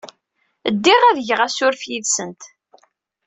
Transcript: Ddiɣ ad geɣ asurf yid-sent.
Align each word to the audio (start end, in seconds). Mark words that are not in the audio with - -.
Ddiɣ 0.75 1.01
ad 1.05 1.17
geɣ 1.27 1.39
asurf 1.45 1.81
yid-sent. 1.89 2.41